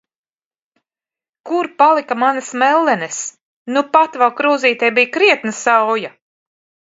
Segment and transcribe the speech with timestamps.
[1.49, 3.19] Kur palika manas mellenes?!
[3.77, 6.11] Nupat vēl krūzītē bija krietna sauja!